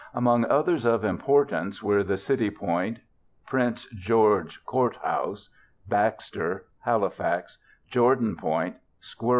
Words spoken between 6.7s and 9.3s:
Halifax, Jordon Point, Squirrel Level, and Cox Roads.